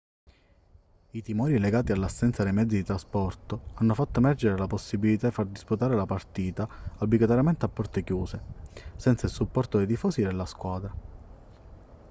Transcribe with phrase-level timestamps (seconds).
[1.11, 5.45] i timori legati all'assenza dei mezzi di trasporto hanno fatto emergere la possibilità di far
[5.45, 8.41] disputare la partita obbligatoriamente a porte chiuse
[8.95, 10.91] senza il supporto dei tifosi della squadra